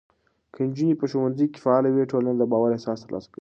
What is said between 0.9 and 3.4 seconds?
په ښوونځي کې فعاله وي، ټولنه د باور احساس ترلاسه کوي.